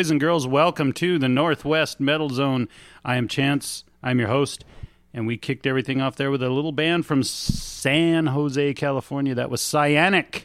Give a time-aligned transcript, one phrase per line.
[0.00, 2.70] Boys and girls, welcome to the Northwest Metal Zone.
[3.04, 3.84] I am Chance.
[4.02, 4.64] I'm your host,
[5.12, 9.34] and we kicked everything off there with a little band from San Jose, California.
[9.34, 10.44] That was Cyanic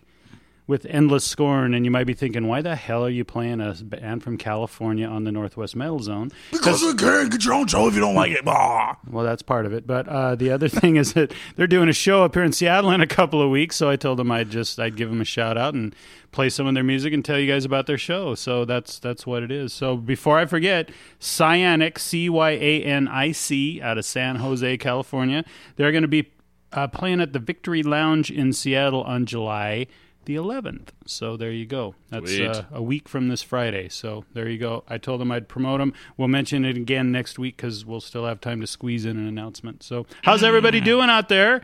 [0.67, 1.73] with Endless Scorn.
[1.73, 5.07] And you might be thinking, why the hell are you playing a band from California
[5.07, 6.31] on the Northwest Metal Zone?
[6.51, 8.43] Because we can't get your own show if you don't like it.
[8.45, 8.95] Bah.
[9.09, 9.85] Well, that's part of it.
[9.85, 12.91] But uh, the other thing is that they're doing a show up here in Seattle
[12.91, 13.75] in a couple of weeks.
[13.75, 15.95] So I told them I'd just I'd give them a shout out and
[16.31, 18.35] play some of their music and tell you guys about their show.
[18.35, 19.71] So that's that's what it is.
[19.73, 20.89] So before I forget,
[21.19, 25.45] Cyanic C Y A N I C out of San Jose, California.
[25.75, 26.31] They're going to be
[26.73, 29.87] uh, playing at the Victory Lounge in Seattle on July
[30.25, 30.89] the 11th.
[31.05, 31.95] So there you go.
[32.09, 33.89] That's uh, a week from this Friday.
[33.89, 34.83] So there you go.
[34.87, 35.93] I told them I'd promote them.
[36.17, 39.27] We'll mention it again next week because we'll still have time to squeeze in an
[39.27, 39.83] announcement.
[39.83, 41.61] So how's everybody doing out there?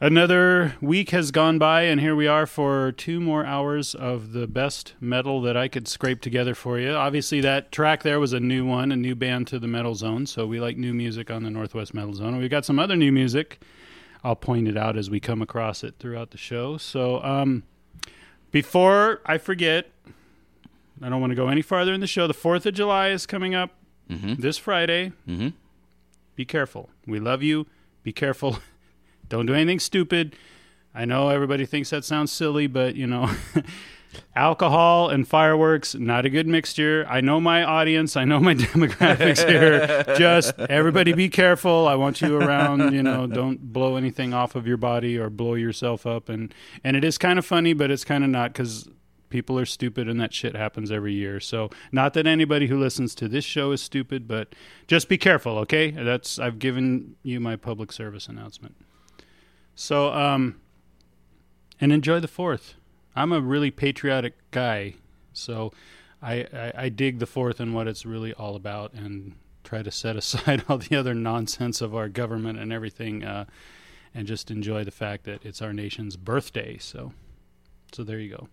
[0.00, 4.48] Another week has gone by, and here we are for two more hours of the
[4.48, 6.90] best metal that I could scrape together for you.
[6.90, 10.26] Obviously, that track there was a new one, a new band to the Metal Zone,
[10.26, 12.36] so we like new music on the Northwest Metal Zone.
[12.36, 13.60] We've got some other new music.
[14.24, 16.78] I'll point it out as we come across it throughout the show.
[16.78, 17.62] So, um,
[18.50, 19.90] before I forget,
[21.02, 22.26] I don't want to go any farther in the show.
[22.26, 23.70] The 4th of July is coming up
[24.08, 25.12] this Friday.
[25.28, 25.52] Mhm.
[26.36, 26.88] Be careful.
[27.06, 27.66] We love you.
[28.02, 28.58] Be careful.
[29.28, 30.36] don't do anything stupid.
[30.94, 33.30] I know everybody thinks that sounds silly, but you know,
[34.34, 37.06] alcohol and fireworks, not a good mixture.
[37.08, 40.04] I know my audience, I know my demographics here.
[40.16, 41.86] Just everybody be careful.
[41.86, 45.54] I want you around, you know, don't blow anything off of your body or blow
[45.54, 48.88] yourself up and and it is kind of funny, but it's kind of not cuz
[49.30, 51.40] people are stupid and that shit happens every year.
[51.40, 54.54] So, not that anybody who listens to this show is stupid, but
[54.86, 55.90] just be careful, okay?
[55.90, 58.76] That's I've given you my public service announcement.
[59.74, 60.60] So, um
[61.80, 62.74] and enjoy the 4th.
[63.16, 64.94] I'm a really patriotic guy,
[65.32, 65.72] so
[66.22, 69.90] I, I, I dig the Fourth and what it's really all about, and try to
[69.90, 73.44] set aside all the other nonsense of our government and everything, uh,
[74.14, 76.78] and just enjoy the fact that it's our nation's birthday.
[76.78, 77.12] So,
[77.92, 78.48] so there you go.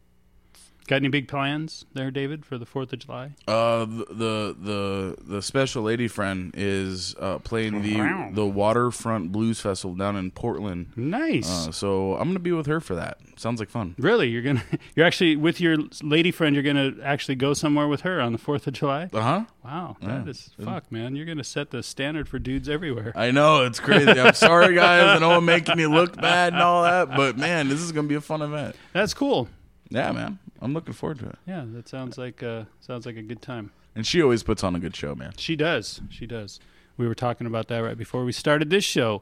[0.88, 3.32] Got any big plans there, David, for the Fourth of July?
[3.48, 9.62] Uh, the the the, the special lady friend is uh, playing the the Waterfront Blues
[9.62, 10.88] Festival down in Portland.
[10.98, 11.68] Nice.
[11.68, 13.20] Uh, so I'm gonna be with her for that.
[13.38, 13.96] Sounds like fun.
[13.98, 14.64] really, you're gonna
[14.96, 16.56] you're actually with your lady friend.
[16.56, 19.10] You're gonna actually go somewhere with her on the Fourth of July.
[19.14, 19.46] Uh huh.
[19.64, 20.30] Wow, that Yeah.
[20.30, 21.16] is fuck, man.
[21.16, 23.14] You're gonna set the standard for dudes everywhere.
[23.16, 24.10] I know it's crazy.
[24.20, 25.04] I'm sorry, guys.
[25.16, 28.08] I know I'm making you look bad and all that, but man, this is gonna
[28.10, 28.76] be a fun event.
[28.94, 29.48] That's cool.
[29.92, 30.40] Yeah, man.
[30.62, 31.36] I'm looking forward to it.
[31.46, 33.72] Yeah, that sounds like uh, sounds like a good time.
[33.96, 35.34] And she always puts on a good show, man.
[35.38, 36.02] She does.
[36.10, 36.60] She does.
[36.98, 39.22] We were talking about that right before we started this show.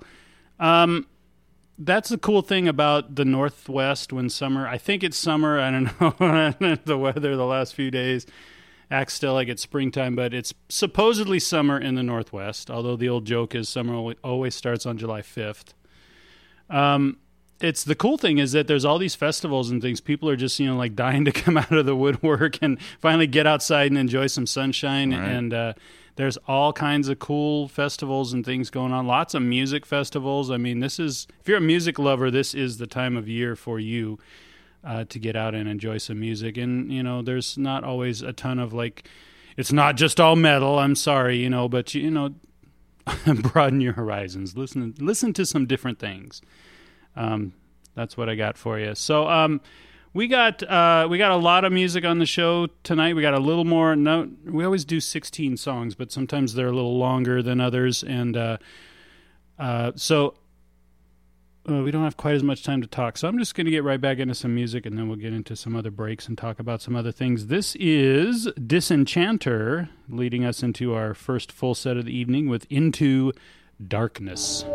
[0.60, 1.08] Um,
[1.78, 4.68] that's the cool thing about the Northwest when summer.
[4.68, 5.60] I think it's summer.
[5.60, 8.28] I don't know the weather the last few days.
[8.92, 12.70] Acts still like it's springtime, but it's supposedly summer in the Northwest.
[12.70, 15.74] Although the old joke is summer always starts on July fifth.
[16.70, 17.18] Um,
[17.62, 20.02] it's the cool thing is that there's all these festivals and things.
[20.02, 23.28] People are just you know like dying to come out of the woodwork and finally
[23.28, 25.12] get outside and enjoy some sunshine.
[25.12, 25.30] Right.
[25.30, 25.74] And uh,
[26.16, 29.08] there's all kinds of cool festivals and things going on.
[29.08, 30.52] Lots of music festivals.
[30.52, 33.56] I mean, this is if you're a music lover, this is the time of year
[33.56, 34.20] for you
[34.84, 36.58] uh, to get out and enjoy some music.
[36.58, 39.08] And you know, there's not always a ton of like.
[39.58, 40.80] It's not just all metal.
[40.80, 42.36] I'm sorry, you know, but you know,
[43.42, 44.56] broaden your horizons.
[44.56, 46.42] Listen, listen to some different things.
[47.16, 47.54] Um,
[47.96, 48.96] that's what I got for you.
[48.96, 49.62] So, um,
[50.14, 53.16] we got uh, we got a lot of music on the show tonight.
[53.16, 53.96] We got a little more.
[53.96, 58.36] No, we always do 16 songs, but sometimes they're a little longer than others, and
[58.36, 58.58] uh,
[59.60, 60.36] uh, so
[61.70, 63.18] uh, we don't have quite as much time to talk.
[63.18, 65.34] So I'm just going to get right back into some music, and then we'll get
[65.34, 67.48] into some other breaks and talk about some other things.
[67.48, 73.32] This is Disenchanter, leading us into our first full set of the evening with Into
[73.86, 74.66] Darkness.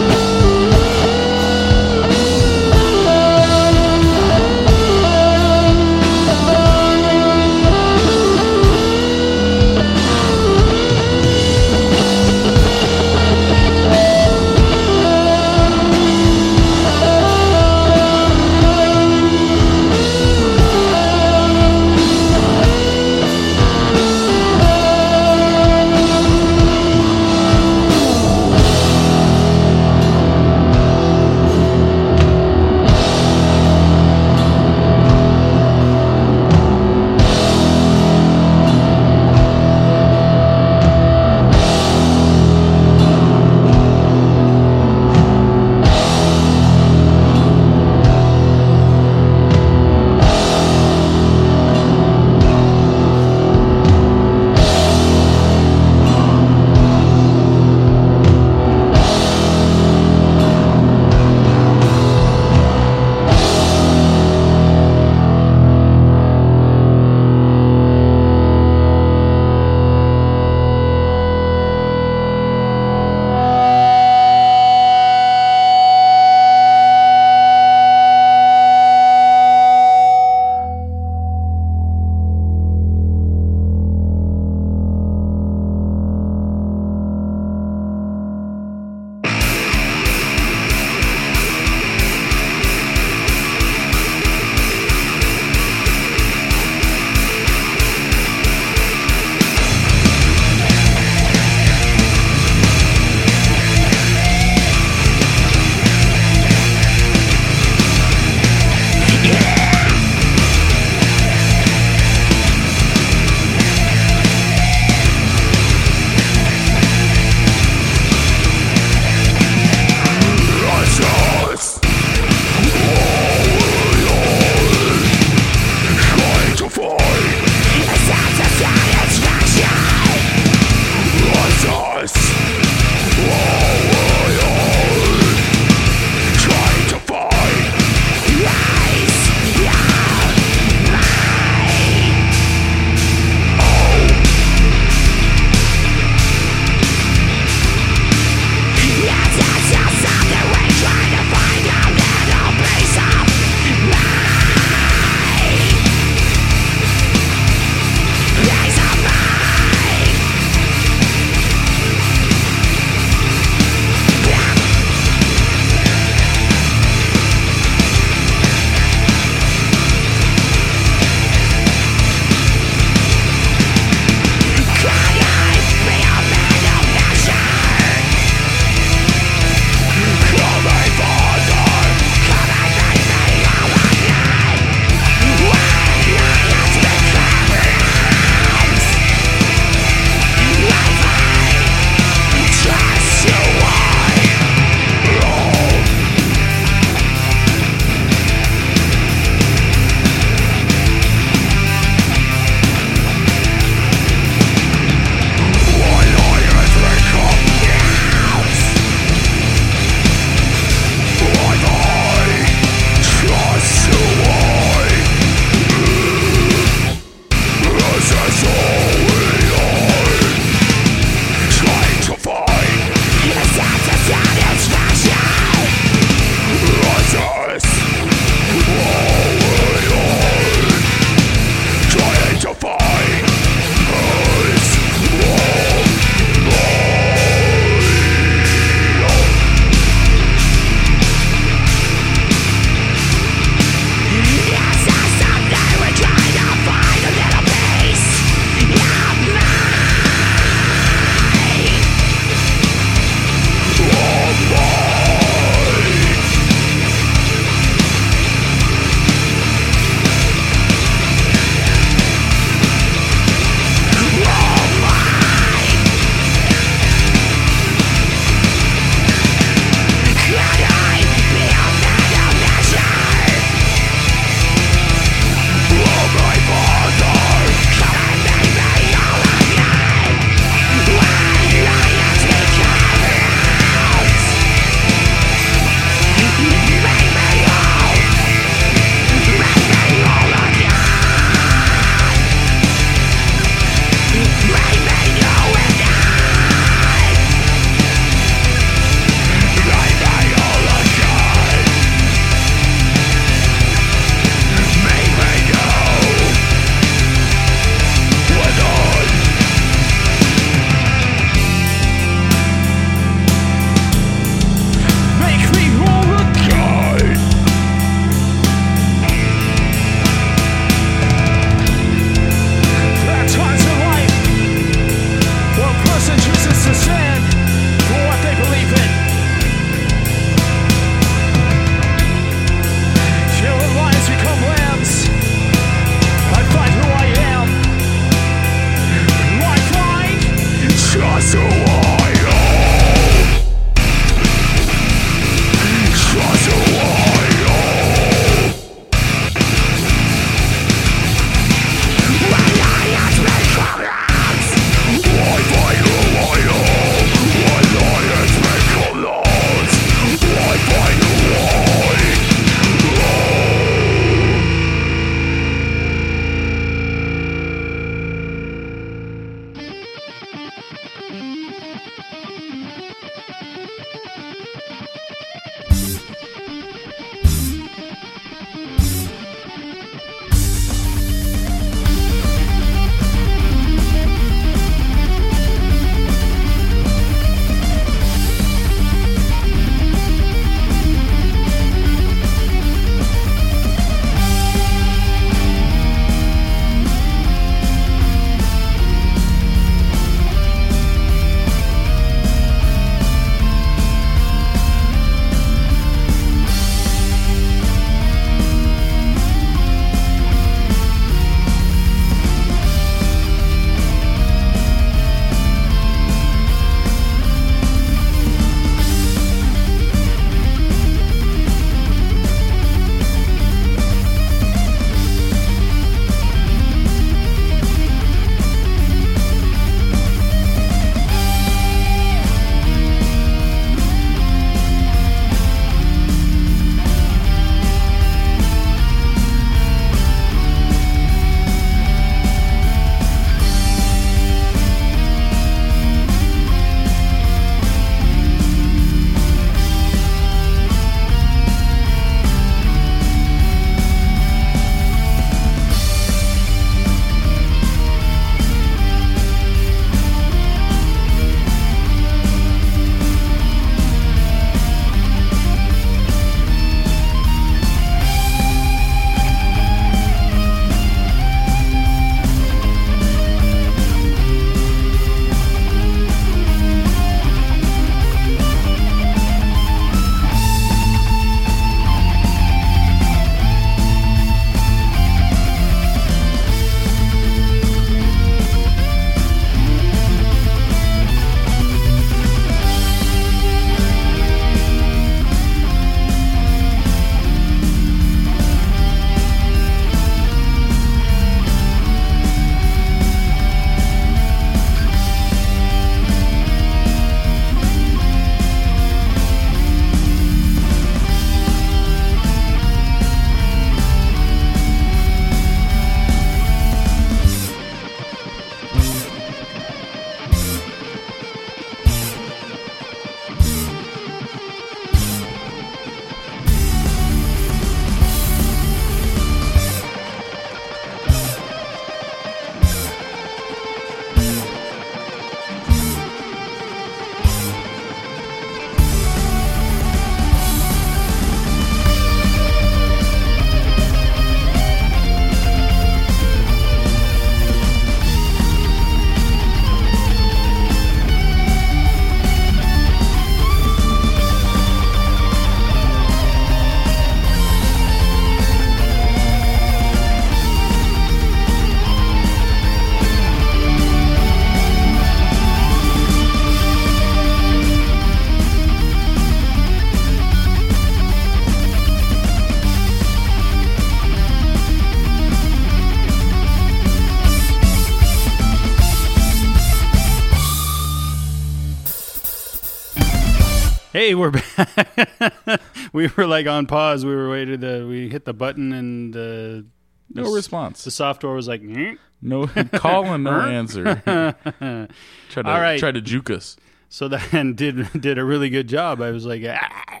[583.96, 585.62] Hey, we're back.
[585.94, 587.06] we were like on pause.
[587.06, 587.62] We were waiting.
[587.62, 589.64] To, we hit the button and the
[590.12, 590.84] No response.
[590.84, 591.62] the software was like.
[591.62, 593.84] "Mm." No call and no answer.
[594.04, 595.80] try to All right.
[595.80, 596.58] try to juke us.
[596.90, 599.00] So then did did a really good job.
[599.00, 600.00] I was like, ah,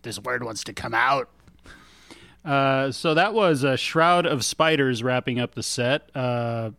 [0.00, 1.28] this word wants to come out.
[2.42, 6.08] Uh, so that was a shroud of spiders wrapping up the set.
[6.16, 6.70] Uh,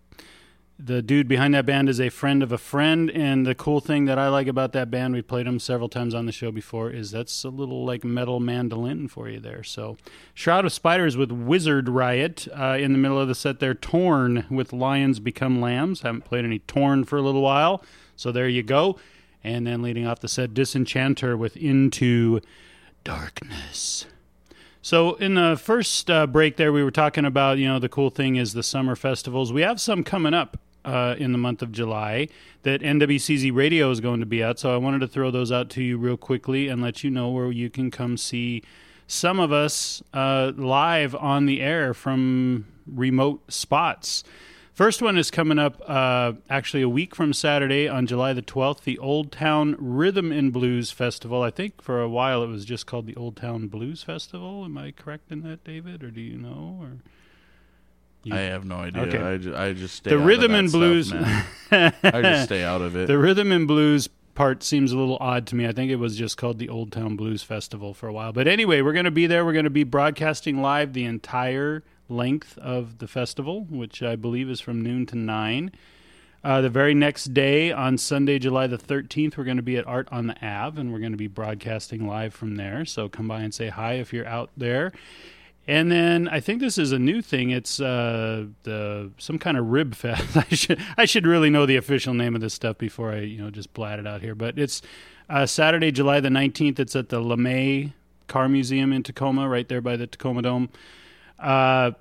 [0.83, 4.05] the dude behind that band is a friend of a friend, and the cool thing
[4.05, 6.89] that I like about that band, we played them several times on the show before,
[6.89, 9.63] is that's a little like metal mandolin for you there.
[9.63, 9.97] So,
[10.33, 13.59] Shroud of Spiders with Wizard Riot uh, in the middle of the set.
[13.59, 16.01] There, Torn with Lions Become Lambs.
[16.01, 17.83] Haven't played any Torn for a little while,
[18.15, 18.97] so there you go.
[19.43, 22.41] And then leading off the set, Disenchanter with Into
[23.03, 24.05] Darkness.
[24.83, 28.09] So in the first uh, break there, we were talking about you know the cool
[28.09, 29.53] thing is the summer festivals.
[29.53, 32.27] We have some coming up uh, in the month of July
[32.63, 34.59] that NWCZ Radio is going to be at.
[34.59, 37.29] So I wanted to throw those out to you real quickly and let you know
[37.29, 38.63] where you can come see
[39.07, 44.23] some of us uh, live on the air from remote spots.
[44.73, 48.83] First one is coming up uh, actually a week from Saturday on July the 12th,
[48.83, 51.43] the Old Town Rhythm and Blues Festival.
[51.43, 54.63] I think for a while it was just called the Old Town Blues Festival.
[54.63, 56.03] Am I correct in that, David?
[56.03, 56.79] Or do you know?
[56.81, 56.97] Or
[58.23, 59.01] You- I have no idea.
[59.03, 59.17] Okay.
[59.17, 61.13] I, just, I just stay the out of rhythm and stuff, blues.
[61.13, 61.45] man.
[62.03, 63.07] I just stay out of it.
[63.07, 65.67] The rhythm and blues part seems a little odd to me.
[65.67, 68.31] I think it was just called the Old Town Blues Festival for a while.
[68.31, 69.43] But anyway, we're going to be there.
[69.43, 74.49] We're going to be broadcasting live the entire length of the festival, which I believe
[74.49, 75.71] is from noon to 9.
[76.43, 79.85] Uh, the very next day, on Sunday, July the 13th, we're going to be at
[79.85, 82.83] Art on the Ave, and we're going to be broadcasting live from there.
[82.83, 84.91] So come by and say hi if you're out there.
[85.67, 87.51] And then I think this is a new thing.
[87.51, 90.35] It's uh, the some kind of rib fest.
[90.51, 93.41] I should I should really know the official name of this stuff before I you
[93.41, 94.35] know just blat it out here.
[94.35, 94.81] But it's
[95.29, 96.79] uh, Saturday, July the nineteenth.
[96.79, 97.93] It's at the LeMay
[98.27, 100.69] Car Museum in Tacoma, right there by the Tacoma Dome.
[101.37, 101.91] Uh,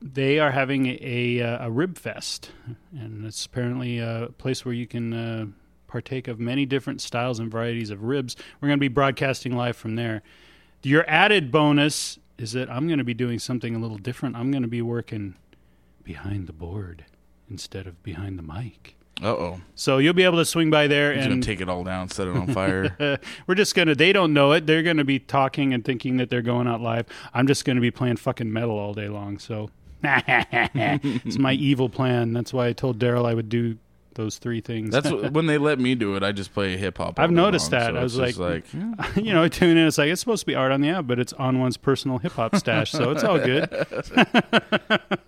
[0.00, 2.52] they are having a, a, a rib fest,
[2.92, 5.46] and it's apparently a place where you can uh,
[5.88, 8.36] partake of many different styles and varieties of ribs.
[8.60, 10.22] We're going to be broadcasting live from there.
[10.82, 14.36] Your added bonus is that I'm going to be doing something a little different.
[14.36, 15.34] I'm going to be working
[16.04, 17.04] behind the board
[17.50, 18.96] instead of behind the mic.
[19.20, 19.60] Uh oh.
[19.74, 22.28] So you'll be able to swing by there He's and take it all down, set
[22.28, 23.18] it on fire.
[23.46, 23.96] we're just gonna.
[23.96, 24.66] They don't know it.
[24.66, 27.06] They're gonna be talking and thinking that they're going out live.
[27.34, 29.38] I'm just gonna be playing fucking metal all day long.
[29.40, 29.70] So
[30.04, 32.32] it's my evil plan.
[32.32, 33.78] That's why I told Daryl I would do
[34.18, 34.90] those three things.
[34.90, 36.22] That's what, when they let me do it.
[36.22, 37.18] I just play hip hop.
[37.18, 37.92] I've noticed long, that.
[37.94, 38.64] so I was like, like
[39.16, 39.86] you know, I tune in.
[39.86, 42.18] It's like it's supposed to be Art on the Ave, but it's on one's personal
[42.18, 43.70] hip hop stash, so it's all good.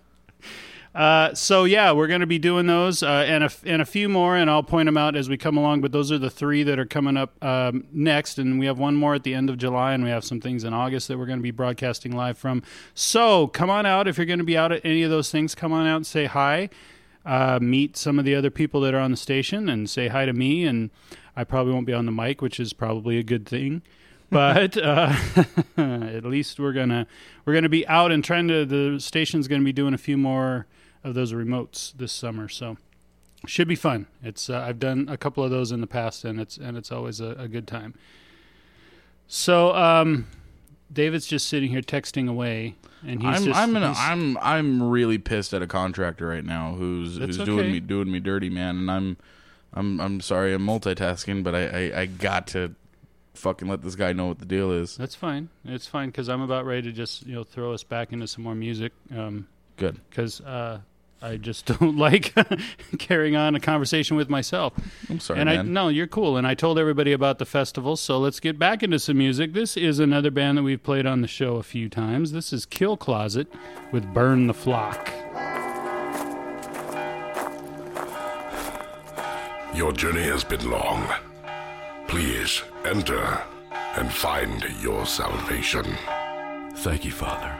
[0.93, 4.09] Uh, so yeah, we're going to be doing those uh, and a and a few
[4.09, 5.79] more, and I'll point them out as we come along.
[5.79, 8.95] But those are the three that are coming up um, next, and we have one
[8.95, 11.27] more at the end of July, and we have some things in August that we're
[11.27, 12.61] going to be broadcasting live from.
[12.93, 15.55] So come on out if you're going to be out at any of those things.
[15.55, 16.69] Come on out and say hi.
[17.25, 20.25] Uh, meet some of the other people that are on the station and say hi
[20.25, 20.65] to me.
[20.65, 20.89] And
[21.35, 23.83] I probably won't be on the mic, which is probably a good thing
[24.31, 25.13] but uh,
[25.77, 27.05] at least we're gonna
[27.43, 28.63] we're gonna be out and trying to.
[28.63, 30.67] The station's gonna be doing a few more
[31.03, 32.77] of those remotes this summer, so
[33.45, 34.07] should be fun.
[34.23, 36.93] It's uh, I've done a couple of those in the past, and it's and it's
[36.93, 37.93] always a, a good time.
[39.27, 40.27] So um,
[40.91, 42.75] David's just sitting here texting away,
[43.05, 46.43] and he's I'm just I'm in a, I'm I'm really pissed at a contractor right
[46.45, 47.45] now who's who's okay.
[47.45, 48.77] doing me doing me dirty, man.
[48.77, 49.17] And I'm
[49.73, 52.75] I'm I'm sorry I'm multitasking, but I, I I got to
[53.33, 54.97] fucking let this guy know what the deal is.
[54.97, 55.49] that's fine.
[55.65, 58.43] It's fine because I'm about ready to just you know throw us back into some
[58.43, 58.91] more music.
[59.15, 59.99] Um, Good.
[60.09, 60.81] because uh,
[61.21, 62.33] I just don't like
[62.97, 64.73] carrying on a conversation with myself.
[65.09, 65.73] I'm sorry, and I man.
[65.73, 66.37] no, you're cool.
[66.37, 69.53] And I told everybody about the festival, so let's get back into some music.
[69.53, 72.31] This is another band that we've played on the show a few times.
[72.31, 73.47] This is Kill Closet
[73.91, 75.11] with Burn the Flock.
[79.73, 81.07] Your journey has been long.
[82.07, 83.41] Please enter
[83.95, 85.85] and find your salvation.
[86.75, 87.55] Thank you, Father.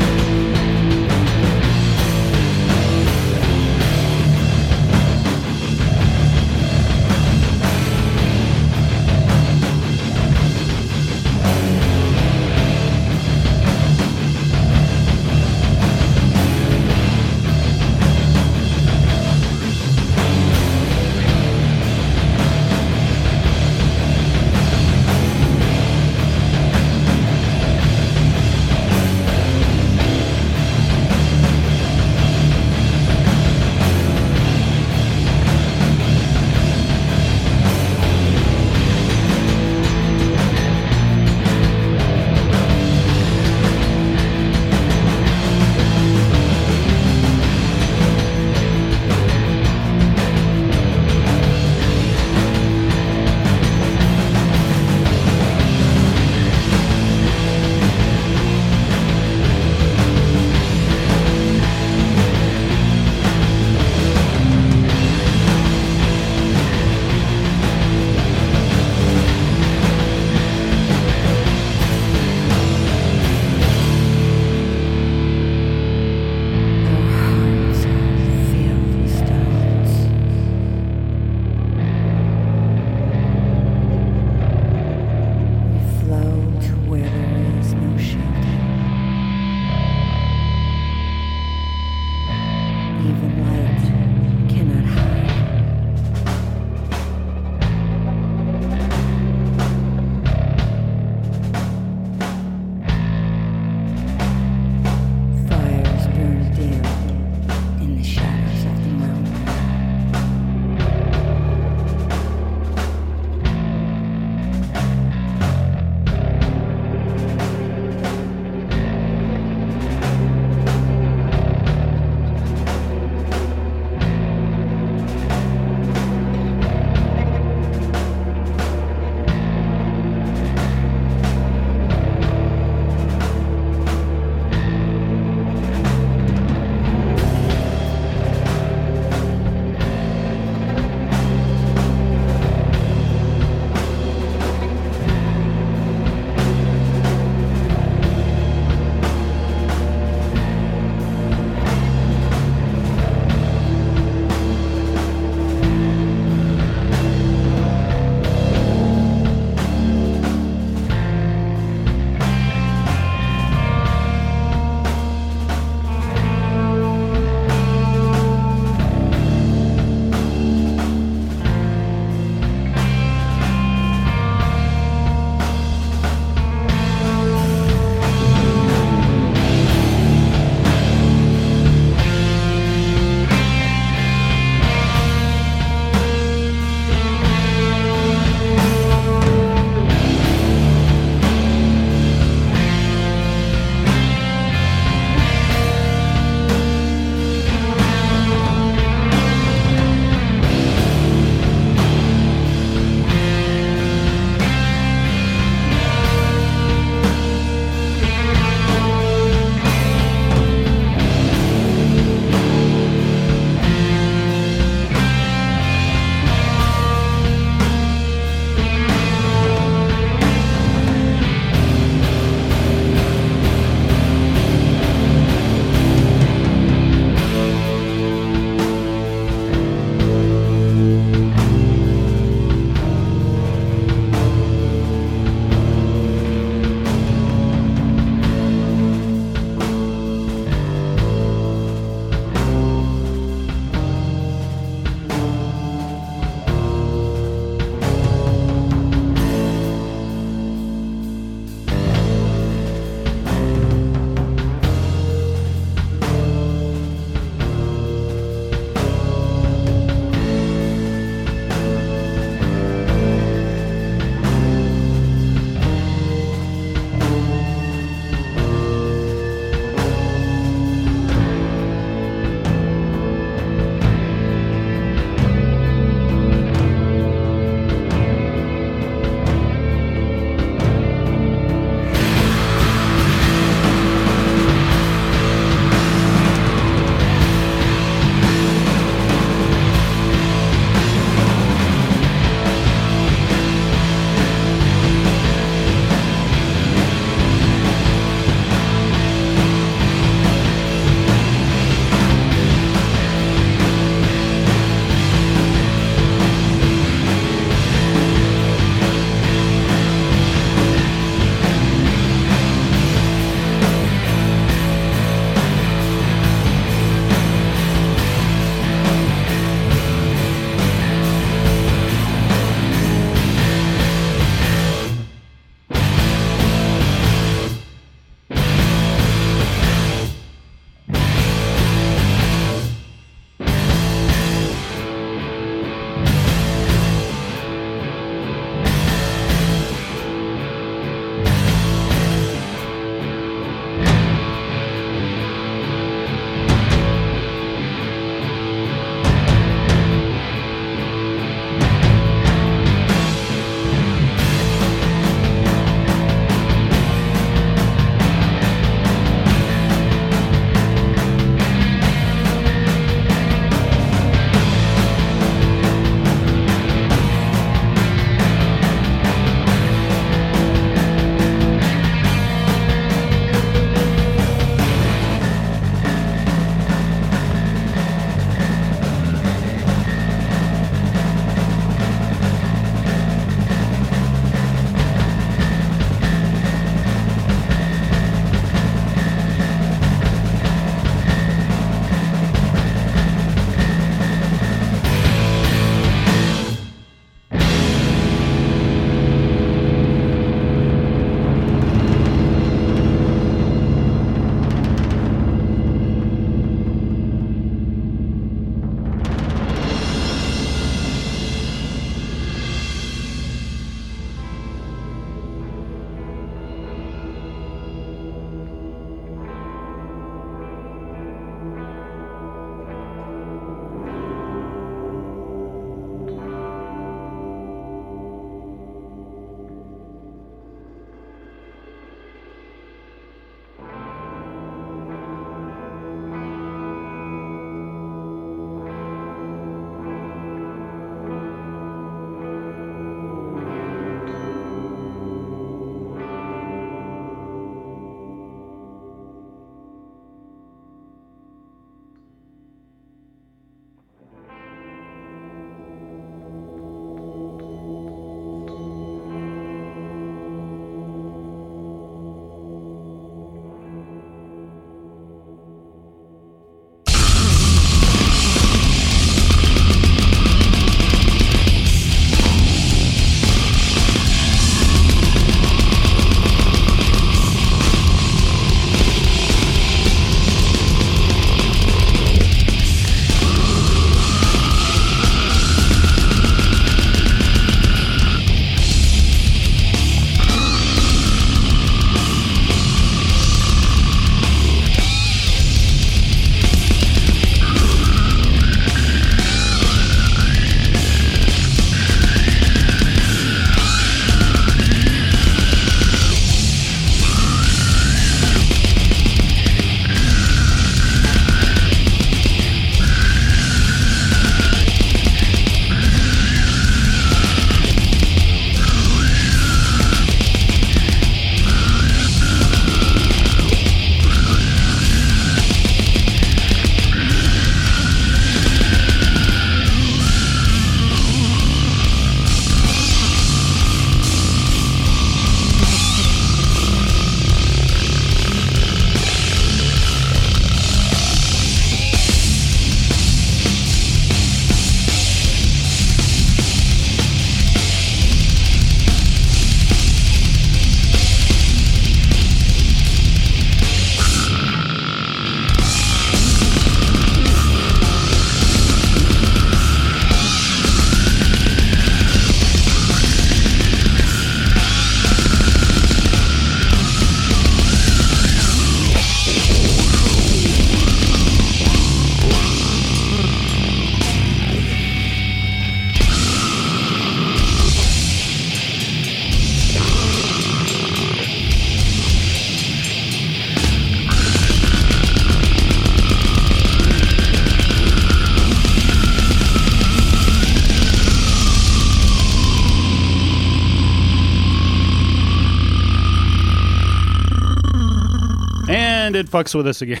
[599.34, 600.00] Fucks with us again.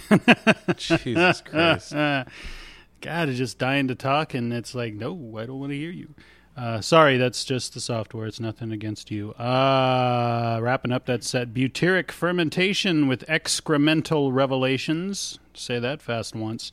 [0.76, 1.92] Jesus Christ.
[1.92, 5.90] God, is just dying to talk, and it's like, no, I don't want to hear
[5.90, 6.14] you.
[6.56, 8.26] Uh, sorry, that's just the software.
[8.26, 9.32] It's nothing against you.
[9.32, 11.52] Uh, wrapping up that set.
[11.52, 15.38] Butyric fermentation with excremental revelations.
[15.52, 16.70] Say that fast once.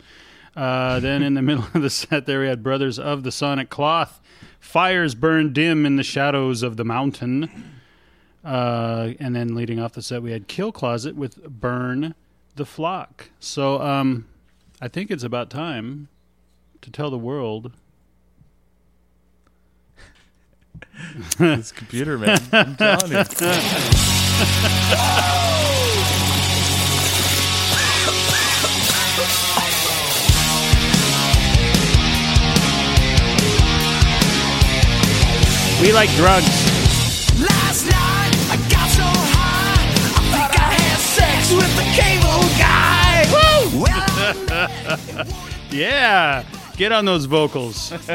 [0.56, 3.70] Uh, then in the middle of the set, there we had Brothers of the Sonic
[3.70, 4.22] Cloth.
[4.60, 7.50] Fires burn dim in the shadows of the mountain.
[8.46, 12.16] Uh, and then leading off the set, we had Kill Closet with Burn
[12.56, 13.30] the Flock.
[13.40, 14.28] So um,
[14.82, 16.08] I think it's about time
[16.82, 17.72] to tell the world.
[21.38, 22.38] this computer, man.
[22.52, 23.24] I'm telling you.
[35.82, 36.46] We like drugs.
[37.42, 39.82] Last night I got so high,
[40.14, 42.02] I think I had sex with the cable guy.
[42.02, 42.02] Woo!
[42.02, 42.11] Well,
[45.72, 46.44] Yeah.
[46.76, 47.90] Get on those vocals.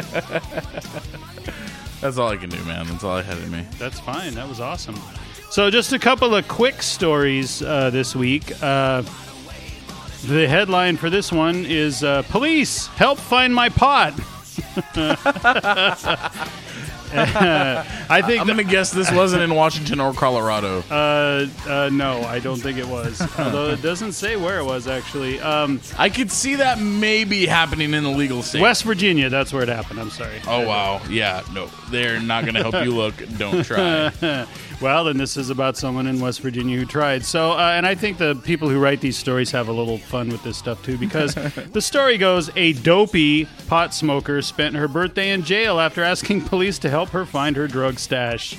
[2.01, 2.87] That's all I can do, man.
[2.87, 3.65] That's all I had in me.
[3.79, 4.35] That's fine.
[4.35, 5.01] That was awesome.
[5.51, 8.53] So, just a couple of quick stories uh, this week.
[8.63, 9.03] Uh,
[10.27, 14.13] the headline for this one is uh, Police Help Find My Pot.
[18.11, 20.83] I think I'm gonna guess this wasn't in Washington or Colorado.
[20.91, 23.21] Uh, uh, no, I don't think it was.
[23.39, 25.41] Although it doesn't say where it was actually.
[25.41, 28.63] Um, I could see that maybe happening in a legal state.
[28.63, 29.29] West Virginia.
[29.29, 30.01] That's where it happened.
[30.01, 30.41] I'm sorry.
[30.47, 33.15] Oh wow, yeah, no, they're not gonna help you look.
[33.39, 34.11] Don't try.
[34.81, 37.25] Well, then this is about someone in West Virginia who tried.
[37.25, 40.29] So, uh, and I think the people who write these stories have a little fun
[40.29, 41.35] with this stuff too, because
[41.73, 46.79] the story goes: a dopey pot smoker spent her birthday in jail after asking police
[46.81, 48.57] to help her find her drug stash.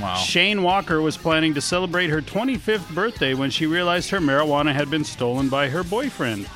[0.00, 0.16] Wow.
[0.16, 4.90] Shane Walker was planning to celebrate her 25th birthday when she realized her marijuana had
[4.90, 6.48] been stolen by her boyfriend.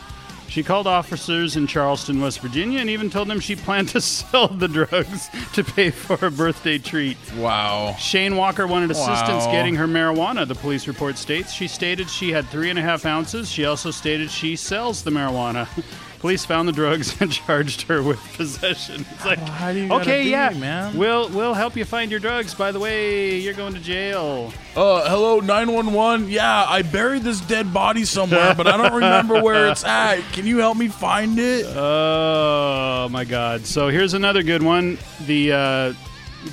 [0.48, 4.46] She called officers in Charleston, West Virginia, and even told them she planned to sell
[4.48, 7.16] the drugs to pay for her birthday treat.
[7.36, 7.96] Wow.
[7.98, 9.52] Shane Walker wanted assistance Wow.
[9.52, 11.52] getting her marijuana, the police report states.
[11.52, 13.50] She stated she had three and a half ounces.
[13.50, 15.66] She also stated she sells the marijuana.
[16.24, 19.04] Police found the drugs and charged her with possession.
[19.10, 20.96] It's like, how do you okay, be, yeah, man?
[20.96, 22.54] we'll we'll help you find your drugs.
[22.54, 24.50] By the way, you're going to jail.
[24.74, 26.30] Uh, hello, 911.
[26.30, 30.22] Yeah, I buried this dead body somewhere, but I don't remember where it's at.
[30.32, 31.66] Can you help me find it?
[31.66, 33.66] Oh my God!
[33.66, 34.96] So here's another good one.
[35.26, 35.94] The uh,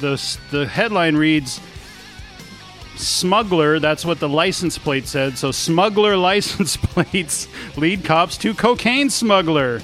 [0.01, 1.61] the the headline reads.
[2.95, 5.37] Smuggler, that's what the license plate said.
[5.37, 9.81] So, smuggler license plates lead cops to cocaine smuggler.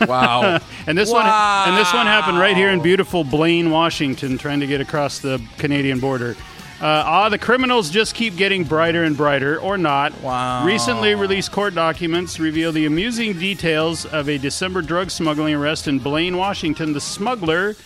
[0.00, 0.60] Wow.
[0.84, 4.66] And this one and this one happened right here in beautiful Blaine, Washington, trying to
[4.66, 6.34] get across the Canadian border.
[6.82, 10.12] Uh, ah, the criminals just keep getting brighter and brighter, or not.
[10.20, 10.66] Wow.
[10.66, 16.00] Recently released court documents reveal the amusing details of a December drug smuggling arrest in
[16.00, 16.92] Blaine, Washington.
[16.92, 17.76] The smuggler,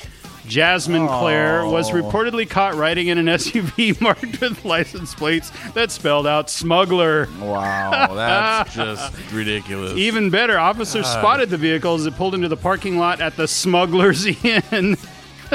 [0.49, 6.27] Jasmine Clare, was reportedly caught riding in an SUV marked with license plates that spelled
[6.27, 7.29] out smuggler.
[7.41, 9.93] wow, that's just ridiculous.
[9.97, 11.21] Even better, officers uh.
[11.21, 14.97] spotted the vehicle as it pulled into the parking lot at the Smuggler's Inn.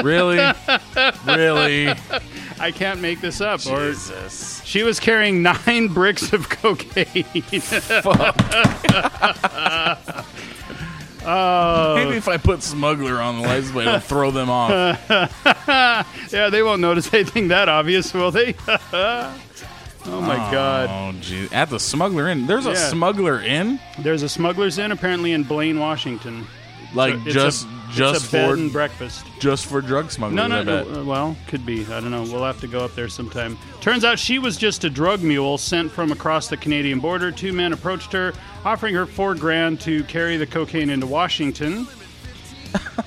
[0.02, 0.36] really?
[1.26, 1.88] really?
[2.58, 3.66] I can't make this up.
[3.66, 4.62] Or Jesus.
[4.64, 7.26] she was carrying nine bricks of cocaine.
[11.24, 14.70] Oh, Maybe if I put smuggler on the license plate, it'll throw them off.
[16.32, 18.54] yeah, they won't notice anything that obvious, will they?
[18.68, 19.34] oh
[20.04, 20.88] my oh, God!
[20.90, 21.52] Oh, geez.
[21.52, 22.46] At the smuggler inn.
[22.46, 22.88] There's a Yeah.
[22.90, 23.78] smuggler inn?
[23.98, 26.46] There's a Smuggler's Inn apparently in Blaine, Washington.
[26.94, 29.24] Like, So just a, just a for and breakfast.
[29.38, 30.90] just for drug smugglers, No, no, I bet.
[30.90, 31.04] no.
[31.04, 31.82] Well, could be.
[31.86, 32.22] I don't know.
[32.22, 33.56] We'll have to go up there sometime.
[33.80, 37.30] Turns out she was just a drug mule sent from across the Canadian border.
[37.32, 38.32] Two men approached her,
[38.64, 41.86] offering her four grand to carry the cocaine into Washington.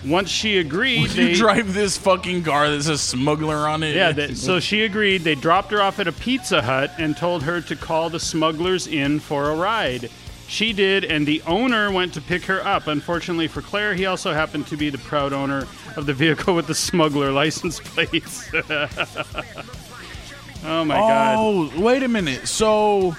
[0.06, 3.96] Once she agreed, they you drive this fucking car that says smuggler on it?
[3.96, 4.12] yeah.
[4.12, 5.22] They, so she agreed.
[5.24, 8.86] They dropped her off at a Pizza Hut and told her to call the Smuggler's
[8.88, 10.10] Inn for a ride.
[10.48, 12.88] She did, and the owner went to pick her up.
[12.88, 16.68] Unfortunately for Claire, he also happened to be the proud owner of the vehicle with
[16.68, 18.48] the smuggler license plates.
[20.64, 21.36] oh my god.
[21.38, 22.48] Oh, wait a minute.
[22.48, 23.16] So,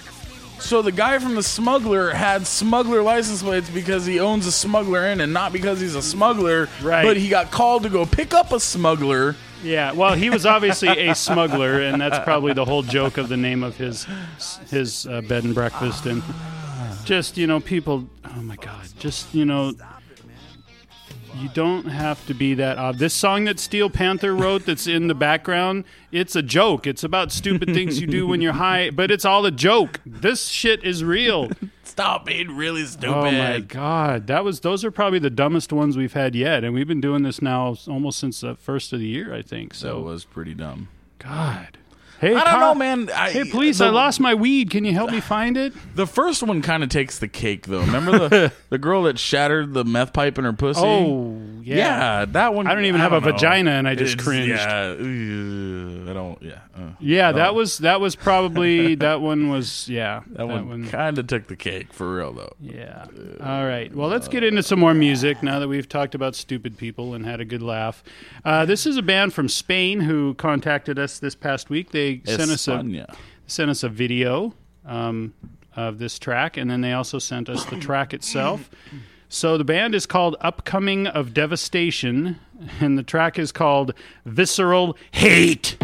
[0.60, 5.04] so the guy from the smuggler had smuggler license plates because he owns a smuggler
[5.06, 6.68] inn, and not because he's a smuggler.
[6.80, 7.04] Right.
[7.04, 9.34] But he got called to go pick up a smuggler.
[9.64, 13.36] Yeah, well, he was obviously a smuggler, and that's probably the whole joke of the
[13.36, 14.06] name of his
[14.70, 16.06] his uh, bed and breakfast.
[16.06, 16.22] And
[17.06, 18.08] just you know, people.
[18.24, 18.86] Oh my God!
[18.98, 19.72] Just you know,
[21.40, 22.98] You don't have to be that odd.
[22.98, 26.86] This song that Steel Panther wrote that's in the background, it's a joke.
[26.86, 30.00] It's about stupid things you do when you're high, but it's all a joke.
[30.06, 31.50] This shit is real.
[31.84, 33.14] Stop being really stupid.
[33.14, 36.74] Oh my god, that was those are probably the dumbest ones we've had yet, and
[36.74, 39.72] we've been doing this now almost since the first of the year, I think.
[39.72, 40.88] That So, was pretty dumb.
[41.18, 41.78] God.
[42.20, 43.10] Hey, I don't Kyle- know, man.
[43.14, 43.78] I, Hey, police!
[43.78, 44.70] the, I lost my weed.
[44.70, 45.72] Can you help me find it?
[45.94, 47.80] The first one kind of takes the cake, though.
[47.80, 50.80] Remember the the girl that shattered the meth pipe in her pussy?
[50.82, 51.76] Oh, yeah.
[51.76, 52.66] yeah, that one.
[52.66, 53.32] I don't even have a know.
[53.32, 54.48] vagina, and I just It's- cringed.
[54.48, 54.92] Yeah,
[56.10, 56.40] I don't.
[56.42, 61.18] Yeah, uh, Yeah, that was that was probably that one was yeah that, one, kind
[61.18, 62.52] of took the cake for real, though.
[62.60, 63.06] Yeah.
[63.40, 63.94] All right.
[63.94, 67.24] Well, let's get into some more music now that we've talked about stupid people and
[67.26, 68.02] had a good laugh.
[68.44, 71.90] Uh, this is a band from Spain who contacted us this past week.
[71.90, 74.54] They sent us a sent us a video
[74.84, 75.34] um,
[75.74, 78.70] of this track, and then they also sent us the track itself.
[79.28, 82.38] So the band is called Upcoming of Devastation,
[82.80, 83.92] and the track is called
[84.24, 85.76] Visceral Hate.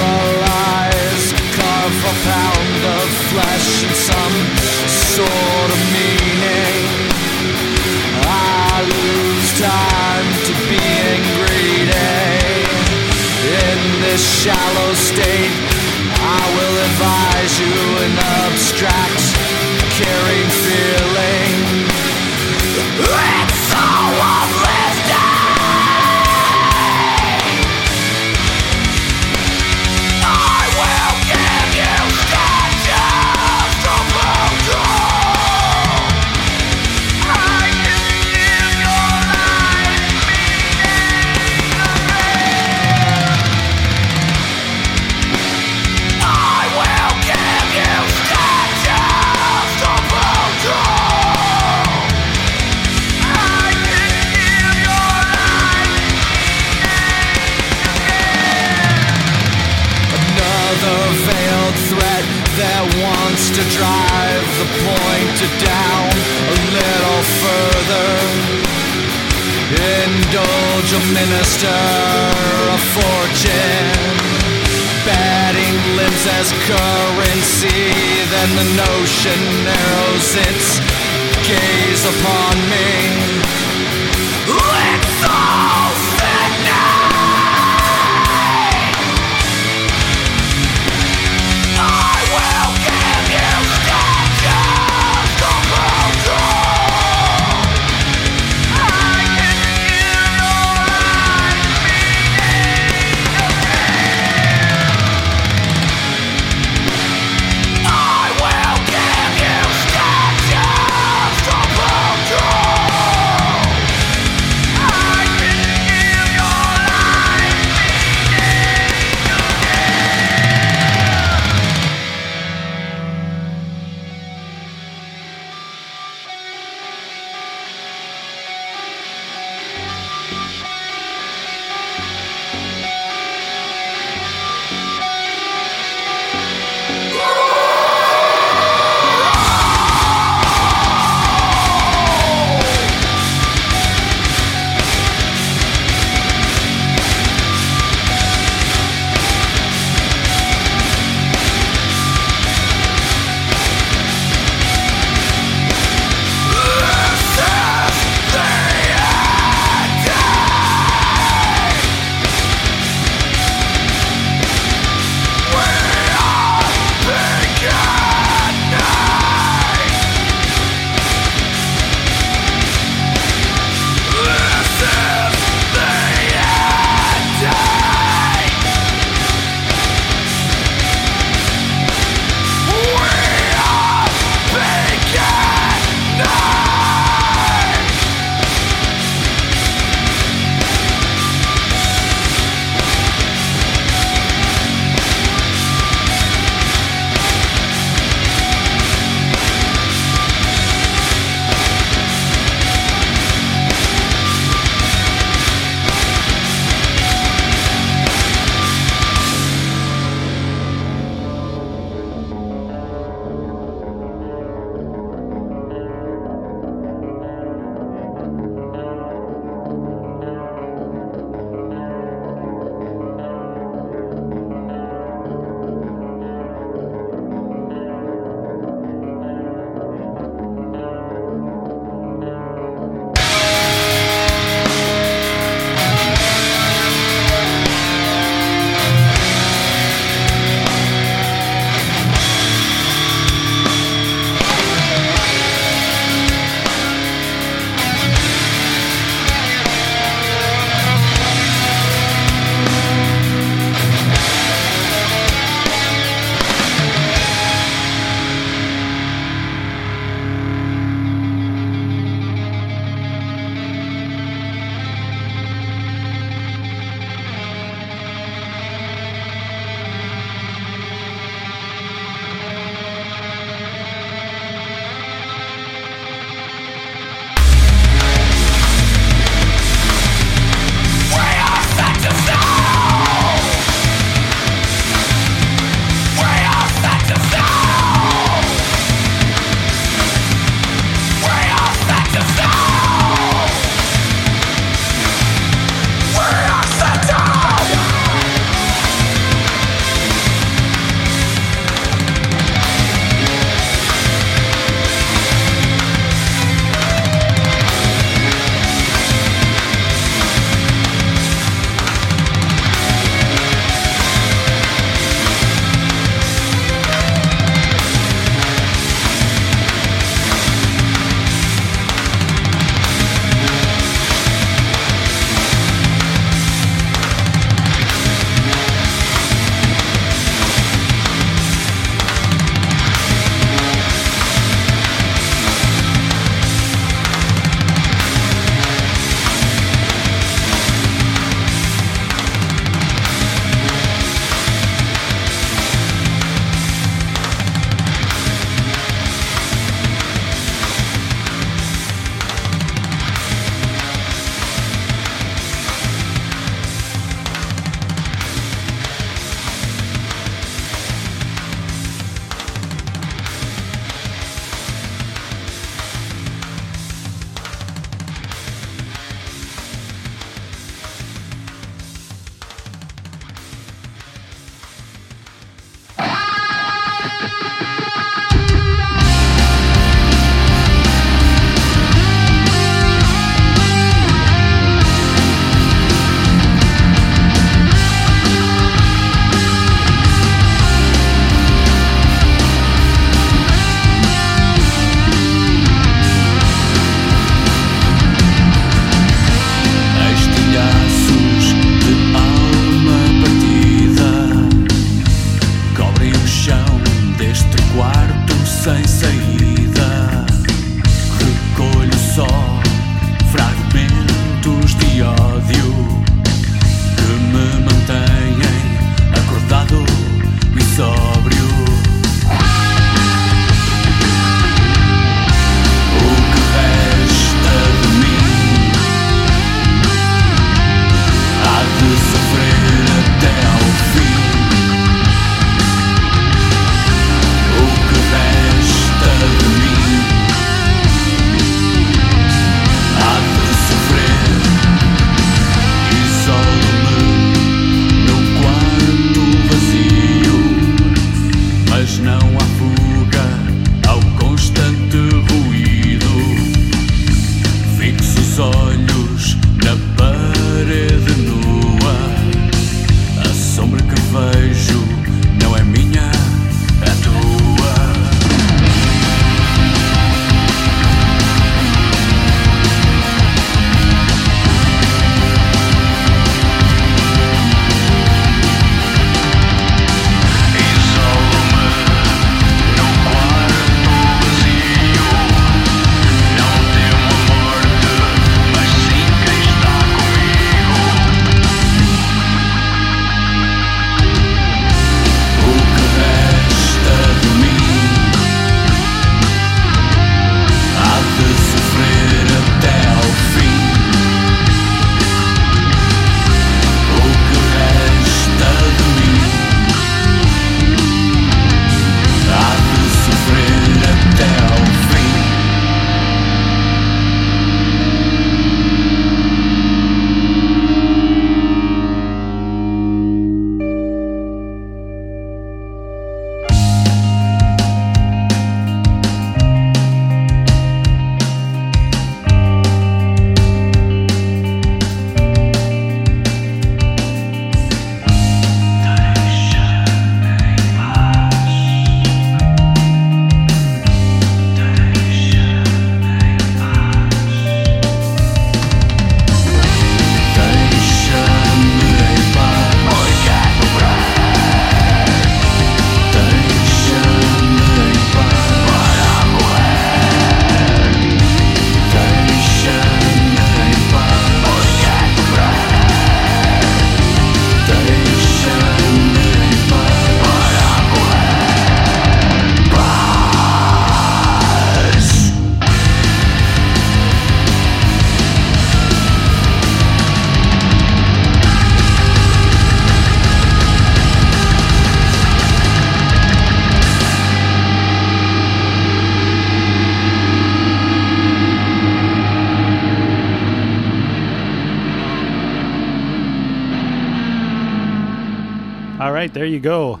[599.02, 600.00] All right, there you go.